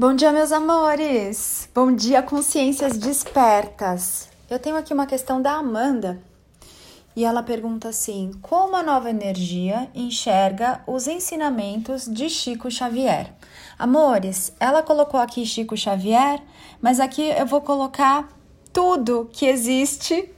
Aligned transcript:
Bom 0.00 0.14
dia, 0.14 0.30
meus 0.30 0.52
amores! 0.52 1.68
Bom 1.74 1.92
dia, 1.92 2.22
consciências 2.22 2.96
despertas! 2.96 4.28
Eu 4.48 4.56
tenho 4.56 4.76
aqui 4.76 4.94
uma 4.94 5.08
questão 5.08 5.42
da 5.42 5.54
Amanda 5.54 6.22
e 7.16 7.24
ela 7.24 7.42
pergunta 7.42 7.88
assim: 7.88 8.30
Como 8.40 8.76
a 8.76 8.82
nova 8.84 9.10
energia 9.10 9.90
enxerga 9.92 10.80
os 10.86 11.08
ensinamentos 11.08 12.04
de 12.04 12.30
Chico 12.30 12.70
Xavier? 12.70 13.34
Amores, 13.76 14.54
ela 14.60 14.84
colocou 14.84 15.18
aqui 15.18 15.44
Chico 15.44 15.76
Xavier, 15.76 16.40
mas 16.80 17.00
aqui 17.00 17.30
eu 17.30 17.44
vou 17.44 17.60
colocar 17.60 18.28
tudo 18.72 19.28
que 19.32 19.46
existe 19.46 20.32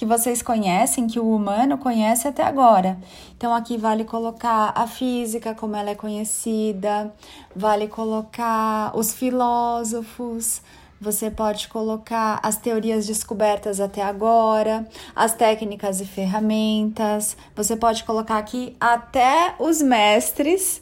que 0.00 0.06
vocês 0.06 0.40
conhecem, 0.40 1.06
que 1.06 1.20
o 1.20 1.30
humano 1.30 1.76
conhece 1.76 2.26
até 2.26 2.42
agora. 2.42 2.96
Então, 3.36 3.54
aqui 3.54 3.76
vale 3.76 4.02
colocar 4.02 4.72
a 4.74 4.86
física, 4.86 5.54
como 5.54 5.76
ela 5.76 5.90
é 5.90 5.94
conhecida, 5.94 7.14
vale 7.54 7.86
colocar 7.86 8.96
os 8.96 9.12
filósofos, 9.12 10.62
você 10.98 11.30
pode 11.30 11.68
colocar 11.68 12.40
as 12.42 12.56
teorias 12.56 13.06
descobertas 13.06 13.78
até 13.78 14.00
agora, 14.00 14.88
as 15.14 15.34
técnicas 15.34 16.00
e 16.00 16.06
ferramentas. 16.06 17.36
Você 17.54 17.76
pode 17.76 18.02
colocar 18.04 18.38
aqui 18.38 18.74
até 18.80 19.54
os 19.58 19.82
mestres 19.82 20.80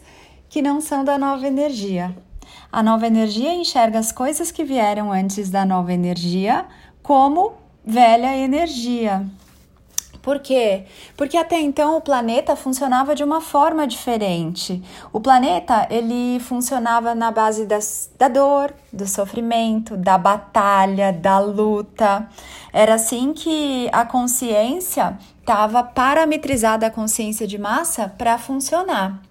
que 0.48 0.62
não 0.62 0.80
são 0.80 1.05
da 1.05 1.19
nova 1.19 1.44
energia. 1.44 2.16
A 2.70 2.84
nova 2.84 3.08
energia 3.08 3.52
enxerga 3.52 3.98
as 3.98 4.12
coisas 4.12 4.52
que 4.52 4.62
vieram 4.62 5.10
antes 5.10 5.50
da 5.50 5.64
nova 5.64 5.92
energia 5.92 6.66
como 7.02 7.66
velha 7.88 8.37
energia. 8.37 9.27
Por 10.20 10.41
quê? 10.41 10.84
Porque 11.16 11.38
até 11.38 11.59
então 11.59 11.97
o 11.97 12.02
planeta 12.02 12.55
funcionava 12.55 13.14
de 13.14 13.24
uma 13.24 13.41
forma 13.41 13.87
diferente. 13.87 14.83
O 15.11 15.19
planeta 15.19 15.87
ele 15.88 16.38
funcionava 16.41 17.14
na 17.14 17.30
base 17.30 17.64
das, 17.64 18.11
da 18.19 18.28
dor, 18.28 18.74
do 18.92 19.06
sofrimento, 19.06 19.97
da 19.97 20.19
batalha, 20.19 21.14
da 21.14 21.38
luta. 21.38 22.28
Era 22.75 22.97
assim 22.97 23.33
que 23.33 23.89
a 23.91 24.05
consciência 24.05 25.19
estava 25.41 25.83
parametrizada 25.83 26.86
a 26.86 26.91
consciência 26.91 27.47
de 27.47 27.56
massa 27.56 28.06
para 28.19 28.36
funcionar 28.36 29.27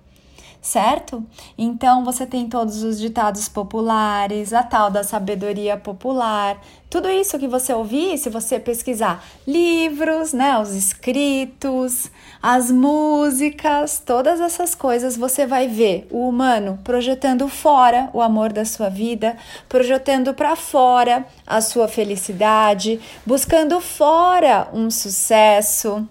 certo? 0.67 1.23
Então 1.57 2.03
você 2.03 2.25
tem 2.25 2.49
todos 2.49 2.83
os 2.83 2.99
ditados 2.99 3.47
populares, 3.47 4.51
a 4.51 4.61
tal 4.63 4.91
da 4.91 5.01
sabedoria 5.01 5.77
popular, 5.77 6.61
tudo 6.89 7.09
isso 7.09 7.39
que 7.39 7.47
você 7.47 7.73
ouvir, 7.73 8.17
se 8.17 8.29
você 8.29 8.59
pesquisar 8.59 9.23
livros, 9.47 10.33
né, 10.33 10.59
os 10.59 10.75
escritos, 10.75 12.11
as 12.41 12.69
músicas, 12.69 14.01
todas 14.05 14.41
essas 14.41 14.75
coisas, 14.75 15.15
você 15.15 15.45
vai 15.45 15.69
ver 15.69 16.05
o 16.11 16.27
humano 16.27 16.77
projetando 16.83 17.47
fora 17.47 18.09
o 18.13 18.21
amor 18.21 18.51
da 18.51 18.65
sua 18.65 18.89
vida, 18.89 19.37
projetando 19.69 20.33
para 20.33 20.55
fora 20.55 21.25
a 21.45 21.61
sua 21.61 21.87
felicidade, 21.87 22.99
buscando 23.25 23.79
fora 23.79 24.67
um 24.73 24.91
sucesso 24.91 26.07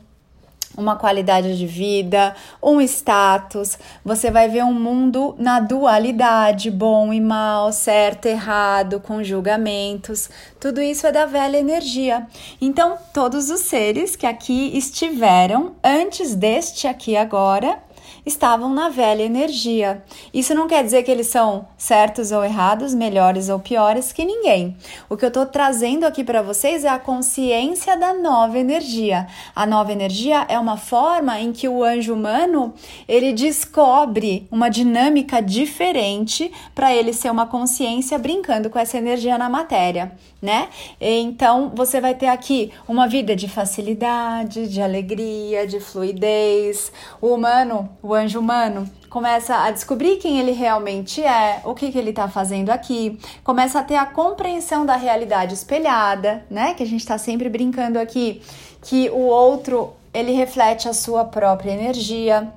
uma 0.76 0.96
qualidade 0.96 1.56
de 1.56 1.66
vida, 1.66 2.34
um 2.62 2.80
status. 2.80 3.78
Você 4.04 4.30
vai 4.30 4.48
ver 4.48 4.64
um 4.64 4.72
mundo 4.72 5.34
na 5.38 5.60
dualidade, 5.60 6.70
bom 6.70 7.12
e 7.12 7.20
mal, 7.20 7.72
certo, 7.72 8.26
errado, 8.26 9.00
com 9.00 9.22
julgamentos. 9.22 10.28
Tudo 10.60 10.80
isso 10.80 11.06
é 11.06 11.12
da 11.12 11.26
velha 11.26 11.56
energia. 11.56 12.26
Então, 12.60 12.98
todos 13.12 13.50
os 13.50 13.60
seres 13.60 14.16
que 14.16 14.26
aqui 14.26 14.76
estiveram 14.76 15.74
antes 15.82 16.34
deste 16.34 16.86
aqui 16.86 17.16
agora 17.16 17.85
estavam 18.24 18.72
na 18.72 18.88
velha 18.88 19.22
energia. 19.22 20.02
Isso 20.32 20.54
não 20.54 20.66
quer 20.66 20.82
dizer 20.82 21.02
que 21.02 21.10
eles 21.10 21.26
são 21.26 21.66
certos 21.76 22.32
ou 22.32 22.44
errados, 22.44 22.94
melhores 22.94 23.48
ou 23.48 23.58
piores 23.58 24.12
que 24.12 24.24
ninguém. 24.24 24.76
O 25.08 25.16
que 25.16 25.24
eu 25.24 25.28
estou 25.28 25.46
trazendo 25.46 26.04
aqui 26.04 26.24
para 26.24 26.42
vocês 26.42 26.84
é 26.84 26.88
a 26.88 26.98
consciência 26.98 27.96
da 27.96 28.14
nova 28.14 28.58
energia. 28.58 29.26
A 29.54 29.66
nova 29.66 29.92
energia 29.92 30.44
é 30.48 30.58
uma 30.58 30.76
forma 30.76 31.40
em 31.40 31.52
que 31.52 31.68
o 31.68 31.82
anjo 31.82 32.14
humano 32.14 32.74
ele 33.08 33.32
descobre 33.32 34.46
uma 34.50 34.68
dinâmica 34.68 35.40
diferente 35.40 36.52
para 36.74 36.94
ele 36.94 37.12
ser 37.12 37.30
uma 37.30 37.46
consciência 37.46 38.18
brincando 38.18 38.70
com 38.70 38.78
essa 38.78 38.98
energia 38.98 39.38
na 39.38 39.48
matéria, 39.48 40.12
né? 40.40 40.68
Então 41.00 41.72
você 41.74 42.00
vai 42.00 42.14
ter 42.14 42.28
aqui 42.28 42.72
uma 42.88 43.06
vida 43.06 43.34
de 43.34 43.48
facilidade, 43.48 44.68
de 44.68 44.80
alegria, 44.80 45.66
de 45.66 45.80
fluidez. 45.80 46.92
O 47.20 47.28
humano, 47.28 47.88
o 48.02 48.14
anjo 48.14 48.38
humano 48.38 48.88
começa 49.08 49.56
a 49.56 49.70
descobrir 49.70 50.16
quem 50.16 50.38
ele 50.38 50.52
realmente 50.52 51.22
é, 51.22 51.62
o 51.64 51.74
que, 51.74 51.90
que 51.90 51.98
ele 51.98 52.10
está 52.10 52.28
fazendo 52.28 52.70
aqui, 52.70 53.18
começa 53.42 53.78
a 53.78 53.82
ter 53.82 53.96
a 53.96 54.04
compreensão 54.04 54.84
da 54.84 54.96
realidade 54.96 55.54
espelhada, 55.54 56.44
né? 56.50 56.74
Que 56.74 56.82
a 56.82 56.86
gente 56.86 57.00
está 57.00 57.16
sempre 57.16 57.48
brincando 57.48 57.98
aqui, 57.98 58.42
que 58.82 59.08
o 59.10 59.20
outro 59.20 59.94
ele 60.12 60.32
reflete 60.32 60.88
a 60.88 60.92
sua 60.92 61.24
própria 61.24 61.72
energia. 61.72 62.52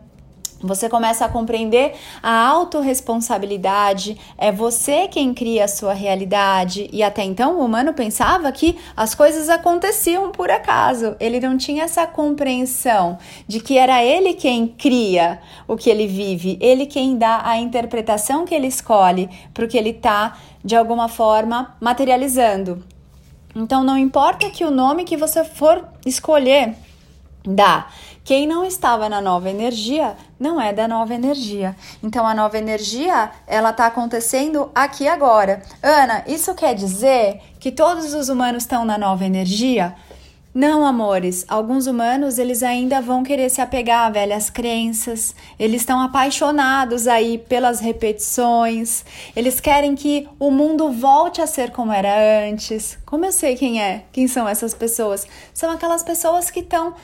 Você 0.61 0.89
começa 0.89 1.23
a 1.23 1.29
compreender 1.29 1.93
a 2.21 2.47
autorresponsabilidade, 2.47 4.17
é 4.37 4.51
você 4.51 5.07
quem 5.07 5.33
cria 5.33 5.63
a 5.63 5.69
sua 5.69 5.93
realidade. 5.93 6.89
E 6.91 7.01
até 7.01 7.23
então 7.23 7.57
o 7.57 7.65
humano 7.65 7.93
pensava 7.93 8.51
que 8.51 8.77
as 8.95 9.15
coisas 9.15 9.47
aconteciam 9.47 10.31
por 10.31 10.51
acaso. 10.51 11.15
Ele 11.19 11.39
não 11.39 11.57
tinha 11.57 11.83
essa 11.83 12.05
compreensão 12.05 13.17
de 13.47 13.61
que 13.61 13.77
era 13.77 14.03
ele 14.03 14.33
quem 14.33 14.67
cria 14.67 15.39
o 15.65 15.77
que 15.77 15.89
ele 15.89 16.07
vive, 16.07 16.57
ele 16.59 16.85
quem 16.85 17.17
dá 17.17 17.41
a 17.45 17.57
interpretação 17.57 18.45
que 18.45 18.53
ele 18.53 18.67
escolhe 18.67 19.29
para 19.53 19.63
o 19.63 19.67
que 19.67 19.77
ele 19.77 19.91
está, 19.91 20.37
de 20.63 20.75
alguma 20.75 21.07
forma, 21.07 21.75
materializando. 21.79 22.83
Então 23.55 23.83
não 23.83 23.97
importa 23.97 24.49
que 24.49 24.65
o 24.65 24.71
nome 24.71 25.05
que 25.05 25.15
você 25.15 25.45
for 25.45 25.87
escolher 26.05 26.75
dá. 27.45 27.87
Quem 28.23 28.45
não 28.45 28.63
estava 28.63 29.09
na 29.09 29.21
nova 29.21 29.49
energia 29.49 30.15
não 30.39 30.61
é 30.61 30.71
da 30.71 30.87
nova 30.87 31.13
energia. 31.13 31.75
Então 32.03 32.25
a 32.25 32.33
nova 32.33 32.57
energia, 32.57 33.31
ela 33.47 33.71
está 33.71 33.87
acontecendo 33.87 34.69
aqui 34.73 35.07
agora. 35.07 35.61
Ana, 35.81 36.23
isso 36.27 36.53
quer 36.53 36.75
dizer 36.75 37.41
que 37.59 37.71
todos 37.71 38.13
os 38.13 38.29
humanos 38.29 38.63
estão 38.63 38.85
na 38.85 38.97
nova 38.97 39.25
energia? 39.25 39.95
Não, 40.53 40.83
amores, 40.83 41.45
alguns 41.47 41.85
humanos 41.85 42.39
eles 42.39 42.63
ainda 42.63 42.99
vão 42.99 43.23
querer 43.23 43.49
se 43.51 43.61
apegar 43.61 44.07
a 44.07 44.09
velhas 44.09 44.49
crenças, 44.49 45.35
eles 45.59 45.81
estão 45.81 46.01
apaixonados 46.01 47.07
aí 47.07 47.37
pelas 47.37 47.79
repetições, 47.79 49.05
eles 49.35 49.59
querem 49.59 49.95
que 49.95 50.27
o 50.39 50.49
mundo 50.49 50.91
volte 50.91 51.39
a 51.39 51.45
ser 51.45 51.69
como 51.69 51.93
era 51.93 52.49
antes. 52.49 52.97
Como 53.05 53.25
eu 53.25 53.31
sei 53.31 53.55
quem 53.55 53.79
é? 53.79 54.05
Quem 54.11 54.27
são 54.27 54.49
essas 54.49 54.73
pessoas? 54.73 55.27
São 55.53 55.69
aquelas 55.69 56.01
pessoas 56.01 56.49
que 56.49 56.61
estão 56.61 56.95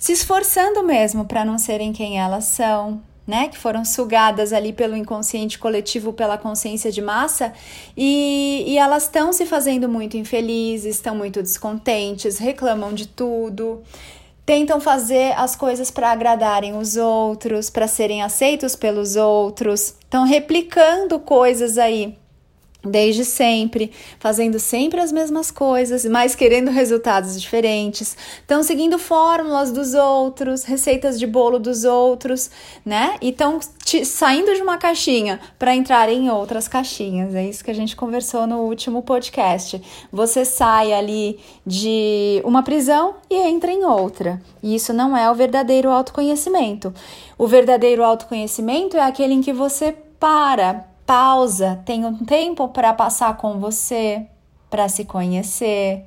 se 0.00 0.12
esforçando 0.12 0.82
mesmo 0.82 1.26
para 1.26 1.44
não 1.44 1.58
serem 1.58 1.92
quem 1.92 2.18
elas 2.18 2.44
são, 2.44 3.02
né? 3.26 3.48
Que 3.48 3.58
foram 3.58 3.84
sugadas 3.84 4.50
ali 4.50 4.72
pelo 4.72 4.96
inconsciente 4.96 5.58
coletivo, 5.58 6.10
pela 6.10 6.38
consciência 6.38 6.90
de 6.90 7.02
massa, 7.02 7.52
e, 7.94 8.64
e 8.66 8.78
elas 8.78 9.04
estão 9.04 9.30
se 9.30 9.44
fazendo 9.44 9.88
muito 9.90 10.16
infelizes, 10.16 10.96
estão 10.96 11.14
muito 11.14 11.42
descontentes, 11.42 12.38
reclamam 12.38 12.94
de 12.94 13.06
tudo. 13.06 13.82
Tentam 14.46 14.80
fazer 14.80 15.32
as 15.36 15.54
coisas 15.54 15.90
para 15.90 16.10
agradarem 16.10 16.76
os 16.76 16.96
outros, 16.96 17.68
para 17.68 17.86
serem 17.86 18.22
aceitos 18.22 18.74
pelos 18.74 19.14
outros, 19.14 19.94
estão 20.02 20.24
replicando 20.24 21.20
coisas 21.20 21.76
aí 21.76 22.18
desde 22.82 23.24
sempre, 23.24 23.92
fazendo 24.18 24.58
sempre 24.58 25.00
as 25.00 25.12
mesmas 25.12 25.50
coisas, 25.50 26.04
mas 26.04 26.34
querendo 26.34 26.70
resultados 26.70 27.40
diferentes. 27.40 28.16
Estão 28.40 28.62
seguindo 28.62 28.98
fórmulas 28.98 29.70
dos 29.70 29.94
outros, 29.94 30.64
receitas 30.64 31.18
de 31.18 31.26
bolo 31.26 31.58
dos 31.58 31.84
outros, 31.84 32.50
né? 32.84 33.16
E 33.20 33.28
estão 33.28 33.60
saindo 34.04 34.54
de 34.54 34.62
uma 34.62 34.78
caixinha 34.78 35.40
para 35.58 35.74
entrar 35.74 36.08
em 36.08 36.30
outras 36.30 36.68
caixinhas. 36.68 37.34
É 37.34 37.44
isso 37.44 37.64
que 37.64 37.70
a 37.70 37.74
gente 37.74 37.96
conversou 37.96 38.46
no 38.46 38.60
último 38.60 39.02
podcast. 39.02 39.80
Você 40.12 40.44
sai 40.44 40.92
ali 40.92 41.38
de 41.66 42.40
uma 42.44 42.62
prisão 42.62 43.16
e 43.28 43.34
entra 43.34 43.72
em 43.72 43.84
outra. 43.84 44.40
E 44.62 44.74
isso 44.74 44.92
não 44.92 45.16
é 45.16 45.30
o 45.30 45.34
verdadeiro 45.34 45.90
autoconhecimento. 45.90 46.92
O 47.36 47.46
verdadeiro 47.46 48.04
autoconhecimento 48.04 48.96
é 48.96 49.02
aquele 49.02 49.34
em 49.34 49.40
que 49.40 49.52
você 49.52 49.94
para 50.18 50.89
pausa, 51.10 51.82
tem 51.84 52.04
um 52.04 52.24
tempo 52.24 52.68
para 52.68 52.94
passar 52.94 53.36
com 53.36 53.58
você, 53.58 54.28
para 54.70 54.88
se 54.88 55.04
conhecer, 55.04 56.04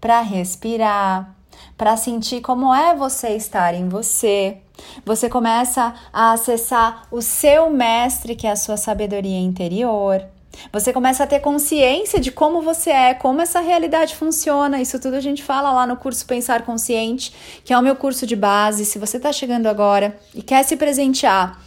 para 0.00 0.20
respirar, 0.20 1.34
para 1.76 1.96
sentir 1.96 2.40
como 2.42 2.72
é 2.72 2.94
você 2.94 3.30
estar 3.30 3.74
em 3.74 3.88
você. 3.88 4.58
Você 5.04 5.28
começa 5.28 5.92
a 6.12 6.30
acessar 6.30 7.08
o 7.10 7.20
seu 7.20 7.70
mestre, 7.70 8.36
que 8.36 8.46
é 8.46 8.52
a 8.52 8.54
sua 8.54 8.76
sabedoria 8.76 9.36
interior. 9.36 10.24
Você 10.72 10.92
começa 10.92 11.24
a 11.24 11.26
ter 11.26 11.40
consciência 11.40 12.20
de 12.20 12.30
como 12.30 12.62
você 12.62 12.90
é, 12.90 13.14
como 13.14 13.40
essa 13.40 13.58
realidade 13.58 14.14
funciona. 14.14 14.80
Isso 14.80 15.00
tudo 15.00 15.16
a 15.16 15.20
gente 15.20 15.42
fala 15.42 15.72
lá 15.72 15.84
no 15.88 15.96
curso 15.96 16.24
Pensar 16.24 16.62
Consciente, 16.62 17.34
que 17.64 17.72
é 17.72 17.78
o 17.78 17.82
meu 17.82 17.96
curso 17.96 18.24
de 18.24 18.36
base. 18.36 18.84
Se 18.84 18.96
você 18.96 19.16
está 19.16 19.32
chegando 19.32 19.66
agora 19.66 20.16
e 20.32 20.40
quer 20.40 20.62
se 20.62 20.76
presentear 20.76 21.60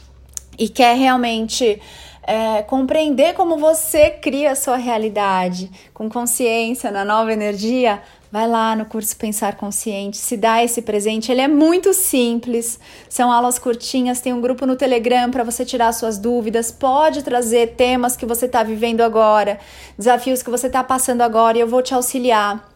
e 0.58 0.70
quer 0.70 0.96
realmente 0.96 1.82
é, 2.30 2.62
compreender 2.62 3.34
como 3.34 3.58
você 3.58 4.12
cria 4.12 4.52
a 4.52 4.56
sua 4.56 4.78
realidade 4.78 5.72
com 5.96 6.08
consciência 6.08 6.92
na 6.92 7.04
nova 7.04 7.34
energia, 7.34 8.04
vai 8.32 8.48
lá 8.48 8.76
no 8.76 8.86
curso 8.86 9.18
Pensar 9.18 9.56
Consciente, 9.56 10.16
se 10.18 10.38
dá 10.38 10.64
esse 10.64 10.84
presente. 10.84 11.32
Ele 11.32 11.42
é 11.42 11.48
muito 11.48 11.92
simples, 11.92 12.80
são 13.10 13.32
aulas 13.32 13.58
curtinhas, 13.58 14.22
tem 14.22 14.32
um 14.32 14.42
grupo 14.42 14.68
no 14.68 14.76
Telegram 14.76 15.32
para 15.32 15.44
você 15.44 15.66
tirar 15.66 15.92
suas 15.92 16.20
dúvidas, 16.20 16.72
pode 16.72 17.24
trazer 17.24 17.74
temas 17.76 18.16
que 18.16 18.28
você 18.28 18.46
está 18.46 18.62
vivendo 18.62 19.02
agora, 19.02 19.60
desafios 19.98 20.44
que 20.44 20.52
você 20.52 20.68
está 20.68 20.84
passando 20.84 21.22
agora 21.22 21.58
e 21.58 21.62
eu 21.62 21.68
vou 21.68 21.82
te 21.82 21.96
auxiliar 21.96 22.69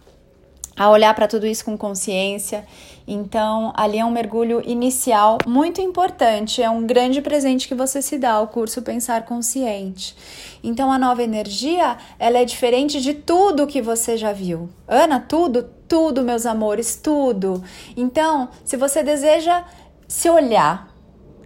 a 0.75 0.89
olhar 0.89 1.13
para 1.13 1.27
tudo 1.27 1.45
isso 1.45 1.65
com 1.65 1.77
consciência. 1.77 2.65
Então, 3.07 3.73
ali 3.75 3.99
é 3.99 4.05
um 4.05 4.11
mergulho 4.11 4.61
inicial 4.65 5.37
muito 5.45 5.81
importante, 5.81 6.61
é 6.61 6.69
um 6.69 6.85
grande 6.85 7.21
presente 7.21 7.67
que 7.67 7.75
você 7.75 8.01
se 8.01 8.17
dá 8.17 8.33
ao 8.33 8.47
curso 8.47 8.81
Pensar 8.81 9.25
Consciente. 9.25 10.15
Então, 10.63 10.91
a 10.91 10.97
nova 10.97 11.21
energia, 11.21 11.97
ela 12.17 12.39
é 12.39 12.45
diferente 12.45 13.01
de 13.01 13.13
tudo 13.13 13.67
que 13.67 13.81
você 13.81 14.15
já 14.17 14.31
viu. 14.31 14.69
Ana, 14.87 15.19
tudo, 15.19 15.69
tudo, 15.87 16.23
meus 16.23 16.45
amores, 16.45 16.95
tudo. 16.95 17.61
Então, 17.95 18.49
se 18.63 18.77
você 18.77 19.03
deseja 19.03 19.63
se 20.07 20.29
olhar 20.29 20.93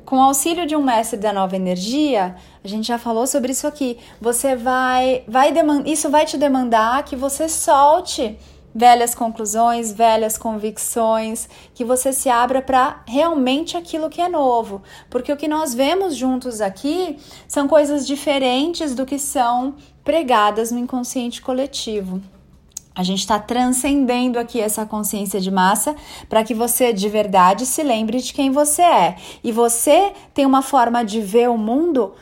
com 0.05 0.19
o 0.19 0.21
auxílio 0.21 0.65
de 0.65 0.75
um 0.75 0.83
mestre 0.83 1.19
da 1.19 1.33
nova 1.33 1.55
energia, 1.55 2.35
a 2.63 2.67
gente 2.67 2.87
já 2.87 2.97
falou 2.97 3.27
sobre 3.27 3.51
isso 3.51 3.67
aqui. 3.67 3.97
Você 4.21 4.55
vai 4.55 5.23
vai 5.27 5.53
isso 5.85 6.09
vai 6.09 6.25
te 6.25 6.37
demandar 6.37 7.03
que 7.03 7.15
você 7.15 7.49
solte 7.49 8.37
velhas 8.73 9.15
conclusões, 9.15 9.91
velhas 9.91 10.37
convicções, 10.37 11.49
que 11.73 11.83
você 11.83 12.13
se 12.13 12.29
abra 12.29 12.61
para 12.61 13.01
realmente 13.07 13.75
aquilo 13.75 14.09
que 14.09 14.21
é 14.21 14.29
novo, 14.29 14.83
porque 15.09 15.31
o 15.31 15.37
que 15.37 15.47
nós 15.47 15.73
vemos 15.73 16.15
juntos 16.15 16.61
aqui 16.61 17.17
são 17.47 17.67
coisas 17.67 18.05
diferentes 18.05 18.93
do 18.93 19.05
que 19.05 19.17
são 19.17 19.75
pregadas 20.03 20.71
no 20.71 20.79
inconsciente 20.79 21.41
coletivo. 21.41 22.21
A 22.93 23.03
gente 23.03 23.19
está 23.19 23.37
transcendendo 23.37 24.39
aqui 24.39 24.59
essa 24.59 24.85
consciência 24.85 25.39
de 25.39 25.51
massa 25.51 25.95
para 26.27 26.43
que 26.43 26.53
você 26.53 26.91
de 26.91 27.07
verdade 27.07 27.63
se 27.63 27.83
lembre 27.83 28.19
de 28.19 28.33
quem 28.33 28.51
você 28.51 28.81
é. 28.81 29.17
E 29.43 29.51
você 29.51 30.13
tem 30.33 30.47
uma 30.47 30.63
forma 30.63 31.05
de 31.05 31.21
ver 31.21 31.47
o 31.47 31.57
mundo 31.57 32.15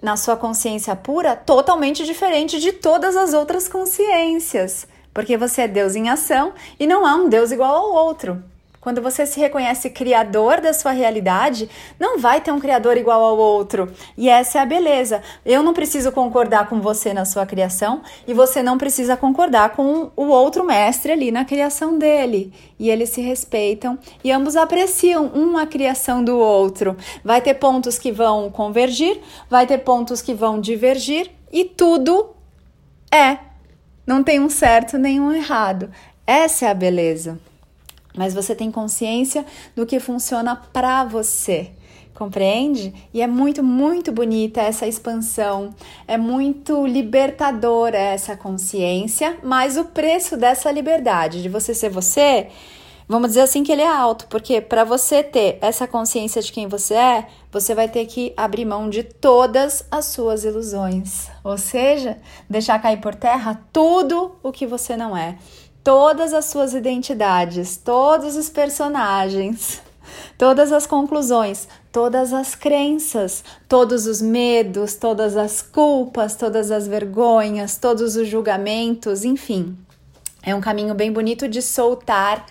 na 0.00 0.16
sua 0.16 0.36
consciência 0.36 0.94
pura 0.94 1.34
totalmente 1.34 2.04
diferente 2.04 2.60
de 2.60 2.72
todas 2.72 3.16
as 3.16 3.34
outras 3.34 3.66
consciências 3.66 4.86
porque 5.14 5.38
você 5.38 5.62
é 5.62 5.68
Deus 5.68 5.94
em 5.94 6.10
ação 6.10 6.52
e 6.78 6.86
não 6.86 7.06
há 7.06 7.14
um 7.14 7.28
Deus 7.28 7.52
igual 7.52 7.74
ao 7.74 7.92
outro. 7.92 8.42
Quando 8.84 9.00
você 9.00 9.24
se 9.24 9.40
reconhece 9.40 9.88
criador 9.88 10.60
da 10.60 10.74
sua 10.74 10.90
realidade, 10.90 11.70
não 11.98 12.18
vai 12.18 12.42
ter 12.42 12.52
um 12.52 12.60
criador 12.60 12.98
igual 12.98 13.24
ao 13.24 13.38
outro. 13.38 13.90
E 14.14 14.28
essa 14.28 14.58
é 14.58 14.60
a 14.60 14.66
beleza. 14.66 15.22
Eu 15.42 15.62
não 15.62 15.72
preciso 15.72 16.12
concordar 16.12 16.68
com 16.68 16.82
você 16.82 17.14
na 17.14 17.24
sua 17.24 17.46
criação 17.46 18.02
e 18.28 18.34
você 18.34 18.62
não 18.62 18.76
precisa 18.76 19.16
concordar 19.16 19.70
com 19.70 20.10
o 20.14 20.26
outro 20.26 20.62
mestre 20.66 21.12
ali 21.12 21.32
na 21.32 21.46
criação 21.46 21.98
dele. 21.98 22.52
E 22.78 22.90
eles 22.90 23.08
se 23.08 23.22
respeitam 23.22 23.98
e 24.22 24.30
ambos 24.30 24.54
apreciam 24.54 25.28
uma 25.28 25.66
criação 25.66 26.22
do 26.22 26.36
outro. 26.36 26.94
Vai 27.24 27.40
ter 27.40 27.54
pontos 27.54 27.98
que 27.98 28.12
vão 28.12 28.50
convergir, 28.50 29.18
vai 29.48 29.66
ter 29.66 29.78
pontos 29.78 30.20
que 30.20 30.34
vão 30.34 30.60
divergir 30.60 31.30
e 31.50 31.64
tudo 31.64 32.34
é 33.10 33.53
não 34.06 34.22
tem 34.22 34.40
um 34.40 34.48
certo 34.48 34.98
nem 34.98 35.20
um 35.20 35.32
errado. 35.32 35.90
Essa 36.26 36.66
é 36.66 36.70
a 36.70 36.74
beleza. 36.74 37.38
Mas 38.16 38.32
você 38.32 38.54
tem 38.54 38.70
consciência 38.70 39.44
do 39.74 39.84
que 39.84 39.98
funciona 39.98 40.54
para 40.56 41.04
você. 41.04 41.72
Compreende? 42.14 42.94
E 43.12 43.20
é 43.20 43.26
muito, 43.26 43.60
muito 43.60 44.12
bonita 44.12 44.60
essa 44.60 44.86
expansão, 44.86 45.74
é 46.06 46.16
muito 46.16 46.86
libertadora 46.86 47.98
essa 47.98 48.36
consciência, 48.36 49.36
mas 49.42 49.76
o 49.76 49.86
preço 49.86 50.36
dessa 50.36 50.70
liberdade 50.70 51.42
de 51.42 51.48
você 51.48 51.74
ser 51.74 51.90
você 51.90 52.48
Vamos 53.06 53.30
dizer 53.30 53.42
assim 53.42 53.62
que 53.62 53.70
ele 53.70 53.82
é 53.82 53.88
alto, 53.88 54.26
porque 54.28 54.62
para 54.62 54.82
você 54.82 55.22
ter 55.22 55.58
essa 55.60 55.86
consciência 55.86 56.40
de 56.40 56.50
quem 56.50 56.66
você 56.66 56.94
é, 56.94 57.26
você 57.52 57.74
vai 57.74 57.86
ter 57.86 58.06
que 58.06 58.32
abrir 58.34 58.64
mão 58.64 58.88
de 58.88 59.02
todas 59.02 59.84
as 59.90 60.06
suas 60.06 60.42
ilusões, 60.42 61.28
ou 61.44 61.58
seja, 61.58 62.16
deixar 62.48 62.80
cair 62.80 63.02
por 63.02 63.14
terra 63.14 63.62
tudo 63.70 64.36
o 64.42 64.50
que 64.50 64.66
você 64.66 64.96
não 64.96 65.14
é, 65.14 65.36
todas 65.82 66.32
as 66.32 66.46
suas 66.46 66.72
identidades, 66.72 67.76
todos 67.76 68.36
os 68.36 68.48
personagens, 68.48 69.82
todas 70.38 70.72
as 70.72 70.86
conclusões, 70.86 71.68
todas 71.92 72.32
as 72.32 72.54
crenças, 72.54 73.44
todos 73.68 74.06
os 74.06 74.22
medos, 74.22 74.94
todas 74.94 75.36
as 75.36 75.60
culpas, 75.60 76.36
todas 76.36 76.70
as 76.70 76.88
vergonhas, 76.88 77.76
todos 77.76 78.16
os 78.16 78.26
julgamentos, 78.26 79.26
enfim. 79.26 79.76
É 80.42 80.54
um 80.54 80.60
caminho 80.60 80.94
bem 80.94 81.10
bonito 81.10 81.48
de 81.48 81.62
soltar 81.62 82.44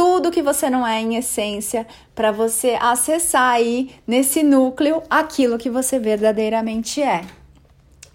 tudo 0.00 0.30
que 0.30 0.40
você 0.40 0.70
não 0.70 0.86
é 0.86 0.98
em 0.98 1.16
essência 1.16 1.86
para 2.14 2.32
você 2.32 2.78
acessar 2.80 3.52
aí 3.52 3.90
nesse 4.06 4.42
núcleo 4.42 5.02
aquilo 5.10 5.58
que 5.58 5.68
você 5.68 5.98
verdadeiramente 5.98 7.02
é. 7.02 7.20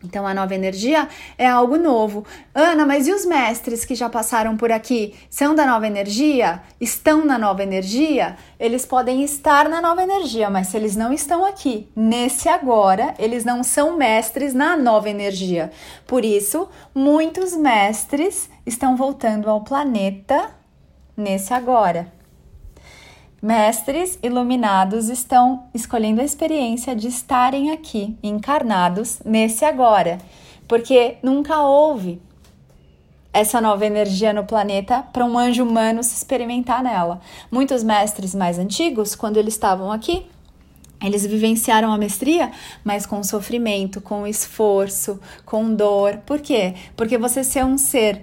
Então, 0.04 0.26
a 0.26 0.34
nova 0.34 0.56
energia 0.56 1.08
é 1.38 1.48
algo 1.48 1.78
novo. 1.78 2.26
Ana, 2.56 2.88
mas 2.88 3.08
e 3.08 3.14
os 3.14 3.24
mestres 3.24 3.86
que 3.86 3.94
já 3.94 4.10
passaram 4.10 4.58
por 4.58 4.72
aqui? 4.72 5.14
São 5.30 5.54
da 5.54 5.64
nova 5.64 5.86
energia? 5.86 6.60
Estão 6.82 7.24
na 7.24 7.38
nova 7.38 7.62
energia? 7.62 8.36
Eles 8.60 8.84
podem 8.84 9.24
estar 9.24 9.70
na 9.70 9.80
nova 9.80 10.02
energia, 10.02 10.50
mas 10.50 10.70
se 10.70 10.78
eles 10.78 10.96
não 10.96 11.14
estão 11.14 11.46
aqui, 11.46 11.88
nesse 11.96 12.50
agora, 12.50 13.14
eles 13.20 13.46
não 13.46 13.62
são 13.64 13.96
mestres 13.96 14.56
na 14.56 14.76
nova 14.76 15.08
energia. 15.08 15.72
Por 16.08 16.26
isso, 16.26 16.68
muitos 16.96 17.56
mestres 17.56 18.50
estão 18.66 18.98
voltando 18.98 19.52
ao 19.52 19.64
planeta 19.64 20.55
nesse 21.16 21.54
agora. 21.54 22.12
Mestres 23.42 24.18
iluminados 24.24 25.10
estão 25.10 25.66
escolhendo 25.74 26.22
a 26.22 26.24
experiência 26.24 26.96
de 26.96 27.08
estarem 27.08 27.72
aqui, 27.72 28.18
encarnados 28.24 29.20
nesse 29.24 29.64
agora, 29.64 30.18
porque 30.68 31.18
nunca 31.22 31.62
houve 31.62 32.20
essa 33.32 33.60
nova 33.60 33.86
energia 33.86 34.32
no 34.32 34.46
planeta 34.46 35.04
para 35.12 35.26
um 35.26 35.38
anjo 35.38 35.64
humano 35.64 36.02
se 36.02 36.16
experimentar 36.16 36.82
nela. 36.82 37.20
Muitos 37.52 37.84
mestres 37.84 38.34
mais 38.34 38.58
antigos, 38.58 39.14
quando 39.14 39.38
eles 39.38 39.54
estavam 39.54 39.92
aqui, 39.92 40.26
eles 41.04 41.26
vivenciaram 41.26 41.92
a 41.92 41.98
mestria, 41.98 42.52
mas 42.84 43.06
com 43.06 43.22
sofrimento, 43.22 44.00
com 44.00 44.26
esforço, 44.26 45.20
com 45.46 45.76
dor. 45.76 46.18
Por 46.26 46.40
quê? 46.40 46.74
Porque 46.96 47.18
você 47.18 47.44
ser 47.44 47.66
um 47.66 47.78
ser 47.78 48.22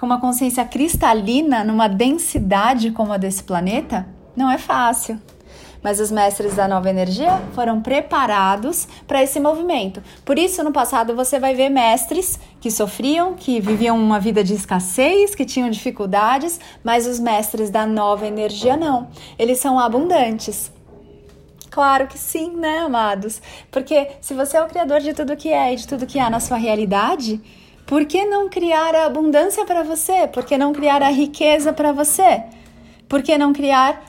com 0.00 0.06
uma 0.06 0.18
consciência 0.18 0.64
cristalina 0.64 1.62
numa 1.62 1.86
densidade 1.86 2.90
como 2.90 3.12
a 3.12 3.18
desse 3.18 3.44
planeta, 3.44 4.08
não 4.34 4.50
é 4.50 4.56
fácil. 4.56 5.20
Mas 5.82 6.00
os 6.00 6.10
mestres 6.10 6.54
da 6.54 6.66
nova 6.66 6.88
energia 6.88 7.38
foram 7.52 7.82
preparados 7.82 8.88
para 9.06 9.22
esse 9.22 9.38
movimento. 9.38 10.02
Por 10.24 10.38
isso, 10.38 10.64
no 10.64 10.72
passado, 10.72 11.14
você 11.14 11.38
vai 11.38 11.54
ver 11.54 11.68
mestres 11.68 12.40
que 12.62 12.70
sofriam, 12.70 13.34
que 13.34 13.60
viviam 13.60 13.94
uma 13.98 14.18
vida 14.18 14.42
de 14.42 14.54
escassez, 14.54 15.34
que 15.34 15.44
tinham 15.44 15.68
dificuldades, 15.68 16.58
mas 16.82 17.06
os 17.06 17.20
mestres 17.20 17.68
da 17.68 17.84
nova 17.84 18.26
energia 18.26 18.78
não. 18.78 19.08
Eles 19.38 19.58
são 19.58 19.78
abundantes. 19.78 20.72
Claro 21.70 22.06
que 22.06 22.18
sim, 22.18 22.56
né, 22.56 22.78
amados? 22.78 23.42
Porque 23.70 24.12
se 24.22 24.32
você 24.32 24.56
é 24.56 24.62
o 24.62 24.66
criador 24.66 25.00
de 25.00 25.12
tudo 25.12 25.36
que 25.36 25.50
é 25.50 25.74
e 25.74 25.76
de 25.76 25.86
tudo 25.86 26.06
que 26.06 26.18
há 26.18 26.30
na 26.30 26.40
sua 26.40 26.56
realidade, 26.56 27.40
por 27.90 28.04
que 28.04 28.24
não 28.24 28.48
criar 28.48 28.94
a 28.94 29.06
abundância 29.06 29.66
para 29.66 29.82
você? 29.82 30.28
Por 30.28 30.44
que 30.44 30.56
não 30.56 30.72
criar 30.72 31.02
a 31.02 31.10
riqueza 31.10 31.72
para 31.72 31.90
você? 31.90 32.44
Por 33.08 33.20
que 33.20 33.36
não 33.36 33.52
criar 33.52 34.00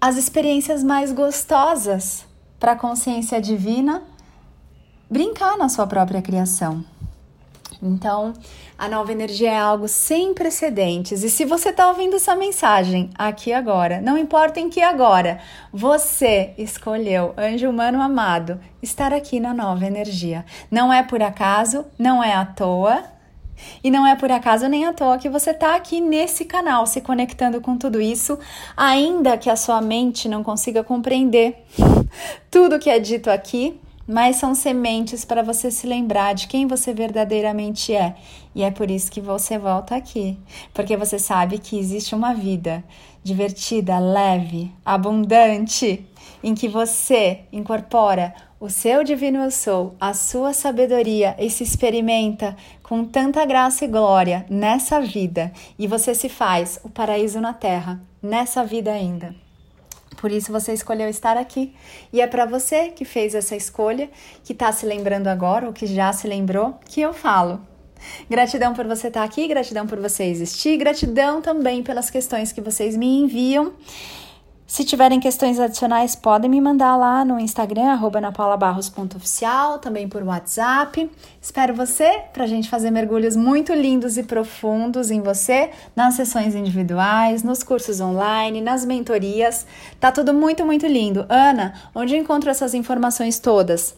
as 0.00 0.16
experiências 0.16 0.82
mais 0.82 1.12
gostosas 1.12 2.24
para 2.58 2.72
a 2.72 2.76
consciência 2.76 3.38
divina 3.38 4.02
brincar 5.10 5.58
na 5.58 5.68
sua 5.68 5.86
própria 5.86 6.22
criação? 6.22 6.82
Então, 7.82 8.34
a 8.76 8.88
nova 8.88 9.10
energia 9.10 9.50
é 9.50 9.58
algo 9.58 9.88
sem 9.88 10.34
precedentes. 10.34 11.22
E 11.22 11.30
se 11.30 11.44
você 11.44 11.70
está 11.70 11.88
ouvindo 11.88 12.16
essa 12.16 12.36
mensagem 12.36 13.10
aqui 13.16 13.52
agora, 13.52 14.00
não 14.00 14.18
importa 14.18 14.60
em 14.60 14.68
que 14.68 14.82
agora, 14.82 15.40
você 15.72 16.52
escolheu, 16.58 17.32
anjo 17.38 17.70
humano 17.70 18.02
amado, 18.02 18.60
estar 18.82 19.14
aqui 19.14 19.40
na 19.40 19.54
nova 19.54 19.86
energia. 19.86 20.44
Não 20.70 20.92
é 20.92 21.02
por 21.02 21.22
acaso, 21.22 21.86
não 21.98 22.22
é 22.22 22.34
à 22.34 22.44
toa. 22.44 23.02
E 23.84 23.90
não 23.90 24.06
é 24.06 24.16
por 24.16 24.32
acaso 24.32 24.66
nem 24.68 24.86
à 24.86 24.92
toa 24.92 25.18
que 25.18 25.28
você 25.28 25.50
está 25.50 25.74
aqui 25.74 26.00
nesse 26.00 26.46
canal 26.46 26.86
se 26.86 27.02
conectando 27.02 27.60
com 27.60 27.76
tudo 27.76 28.00
isso, 28.00 28.38
ainda 28.74 29.36
que 29.36 29.50
a 29.50 29.56
sua 29.56 29.82
mente 29.82 30.28
não 30.30 30.42
consiga 30.42 30.82
compreender 30.82 31.62
tudo 32.50 32.78
que 32.78 32.88
é 32.88 32.98
dito 32.98 33.30
aqui 33.30 33.78
mas 34.06 34.36
são 34.36 34.54
sementes 34.54 35.24
para 35.24 35.42
você 35.42 35.70
se 35.70 35.86
lembrar 35.86 36.34
de 36.34 36.46
quem 36.46 36.66
você 36.66 36.92
verdadeiramente 36.92 37.94
é. 37.94 38.16
E 38.54 38.62
é 38.62 38.70
por 38.70 38.90
isso 38.90 39.10
que 39.10 39.20
você 39.20 39.58
volta 39.58 39.94
aqui, 39.94 40.38
porque 40.74 40.96
você 40.96 41.18
sabe 41.18 41.58
que 41.58 41.78
existe 41.78 42.14
uma 42.14 42.34
vida 42.34 42.82
divertida, 43.22 43.98
leve, 43.98 44.72
abundante, 44.84 46.06
em 46.42 46.54
que 46.54 46.68
você 46.68 47.40
incorpora 47.52 48.34
o 48.58 48.68
seu 48.68 49.02
divino 49.02 49.38
eu 49.38 49.50
sou, 49.50 49.94
a 49.98 50.12
sua 50.12 50.52
sabedoria 50.52 51.34
e 51.38 51.48
se 51.48 51.64
experimenta 51.64 52.54
com 52.82 53.04
tanta 53.04 53.44
graça 53.46 53.84
e 53.84 53.88
glória 53.88 54.44
nessa 54.50 55.00
vida 55.00 55.50
e 55.78 55.86
você 55.86 56.14
se 56.14 56.28
faz 56.28 56.78
o 56.84 56.90
paraíso 56.90 57.40
na 57.40 57.54
terra, 57.54 58.02
nessa 58.22 58.62
vida 58.62 58.92
ainda. 58.92 59.34
Por 60.20 60.30
isso 60.30 60.52
você 60.52 60.74
escolheu 60.74 61.08
estar 61.08 61.36
aqui. 61.36 61.74
E 62.12 62.20
é 62.20 62.26
para 62.26 62.44
você 62.44 62.88
que 62.88 63.04
fez 63.04 63.34
essa 63.34 63.56
escolha, 63.56 64.10
que 64.44 64.52
está 64.52 64.70
se 64.70 64.84
lembrando 64.84 65.28
agora 65.28 65.66
ou 65.66 65.72
que 65.72 65.86
já 65.86 66.12
se 66.12 66.28
lembrou, 66.28 66.78
que 66.84 67.00
eu 67.00 67.14
falo. 67.14 67.60
Gratidão 68.28 68.74
por 68.74 68.86
você 68.86 69.08
estar 69.08 69.22
aqui, 69.22 69.46
gratidão 69.48 69.86
por 69.86 69.98
você 69.98 70.24
existir, 70.24 70.76
gratidão 70.76 71.40
também 71.40 71.82
pelas 71.82 72.10
questões 72.10 72.52
que 72.52 72.60
vocês 72.60 72.96
me 72.96 73.06
enviam. 73.22 73.72
Se 74.70 74.84
tiverem 74.84 75.18
questões 75.18 75.58
adicionais, 75.58 76.14
podem 76.14 76.48
me 76.48 76.60
mandar 76.60 76.96
lá 76.96 77.24
no 77.24 77.40
Instagram, 77.40 77.98
napaulabarros.oficial, 78.22 79.80
também 79.80 80.08
por 80.08 80.22
WhatsApp. 80.22 81.10
Espero 81.42 81.74
você 81.74 82.22
para 82.32 82.44
a 82.44 82.46
gente 82.46 82.70
fazer 82.70 82.92
mergulhos 82.92 83.34
muito 83.34 83.74
lindos 83.74 84.16
e 84.16 84.22
profundos 84.22 85.10
em 85.10 85.22
você, 85.22 85.70
nas 85.96 86.14
sessões 86.14 86.54
individuais, 86.54 87.42
nos 87.42 87.64
cursos 87.64 88.00
online, 88.00 88.60
nas 88.60 88.84
mentorias. 88.84 89.66
Tá 89.98 90.12
tudo 90.12 90.32
muito, 90.32 90.64
muito 90.64 90.86
lindo. 90.86 91.26
Ana, 91.28 91.74
onde 91.92 92.16
encontro 92.16 92.48
essas 92.48 92.72
informações 92.72 93.40
todas? 93.40 93.96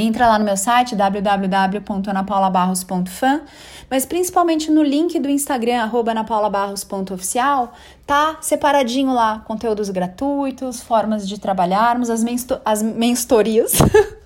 Entra 0.00 0.26
lá 0.26 0.38
no 0.38 0.44
meu 0.44 0.56
site 0.56 0.96
www.anapaulabarros.fan, 0.96 3.42
mas 3.90 4.06
principalmente 4.06 4.70
no 4.70 4.82
link 4.82 5.18
do 5.18 5.28
Instagram 5.28 5.90
@anapaulabarros.oficial, 6.08 7.74
tá 8.06 8.38
separadinho 8.40 9.12
lá 9.12 9.44
conteúdos 9.46 9.90
gratuitos, 9.90 10.80
formas 10.80 11.28
de 11.28 11.38
trabalharmos, 11.38 12.08
as, 12.08 12.24
as 12.64 12.82
menstorias 12.82 13.72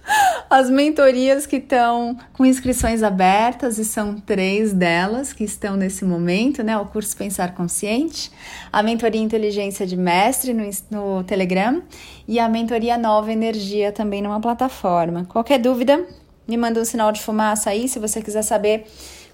as 0.49 0.71
mentorias 0.71 1.47
que 1.47 1.57
estão 1.57 2.17
com 2.33 2.45
inscrições 2.45 3.03
abertas, 3.03 3.79
e 3.79 3.85
são 3.85 4.17
três 4.17 4.73
delas 4.73 5.33
que 5.33 5.45
estão 5.45 5.77
nesse 5.77 6.05
momento, 6.05 6.63
né? 6.63 6.77
O 6.77 6.87
curso 6.87 7.17
Pensar 7.17 7.55
Consciente, 7.55 8.31
a 8.73 8.83
mentoria 8.83 9.21
Inteligência 9.21 9.87
de 9.87 9.97
Mestre 9.97 10.53
no, 10.53 10.65
no 10.91 11.25
Telegram 11.25 11.83
e 12.29 12.39
a 12.39 12.49
mentoria 12.49 12.99
Nova 12.99 13.33
Energia 13.33 13.93
também 13.93 14.23
numa 14.23 14.41
plataforma. 14.41 15.25
Qualquer 15.25 15.59
dúvida, 15.59 16.07
me 16.47 16.57
manda 16.57 16.81
um 16.81 16.85
sinal 16.85 17.11
de 17.11 17.23
fumaça 17.23 17.71
aí 17.71 17.89
se 17.89 17.99
você 17.99 18.21
quiser 18.21 18.43
saber 18.43 18.87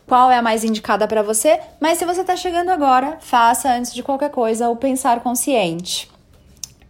qual 0.07 0.31
é 0.31 0.39
a 0.39 0.43
mais 0.43 0.65
indicada 0.65 1.07
para 1.07 1.23
você. 1.23 1.61
Mas 1.81 1.99
se 1.99 2.05
você 2.05 2.21
está 2.21 2.37
chegando 2.37 2.71
agora, 2.71 3.19
faça 3.21 3.73
antes 3.73 3.93
de 3.93 4.03
qualquer 4.03 4.31
coisa 4.31 4.69
o 4.69 4.77
Pensar 4.77 5.21
Consciente. 5.21 6.11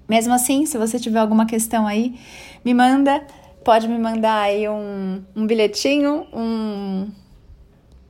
Mesmo 0.08 0.34
assim, 0.34 0.66
se 0.66 0.76
você 0.76 0.98
tiver 0.98 1.20
alguma 1.20 1.46
questão 1.46 1.86
aí, 1.86 2.18
me 2.64 2.74
manda 2.74 3.22
pode 3.64 3.88
me 3.88 3.98
mandar 3.98 4.42
aí 4.42 4.68
um, 4.68 5.22
um 5.34 5.46
bilhetinho, 5.46 6.26
um. 6.32 7.10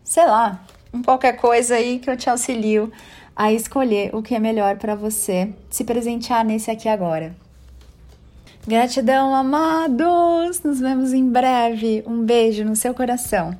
sei 0.04 0.26
lá, 0.26 0.64
um 0.92 1.02
qualquer 1.02 1.35
coisa 1.35 1.76
aí 1.76 1.99
que 1.99 2.11
eu 2.11 2.16
te 2.16 2.28
auxilio 2.28 2.92
a 3.35 3.52
escolher 3.52 4.14
o 4.14 4.23
que 4.23 4.35
é 4.35 4.38
melhor 4.38 4.76
para 4.76 4.95
você 4.95 5.52
se 5.71 5.85
presentear 5.85 6.45
nesse 6.45 6.71
aqui 6.71 6.88
agora. 6.88 7.35
Gratidão, 8.66 9.35
amados! 9.35 10.62
Nos 10.62 10.80
vemos 10.80 11.12
em 11.12 11.26
breve. 11.28 12.04
Um 12.07 12.23
beijo 12.23 12.64
no 12.64 12.76
seu 12.76 12.92
coração. 12.92 13.57